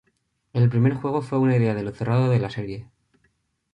[0.53, 2.89] El primer juego fue una idea de lo cerrado de la serie.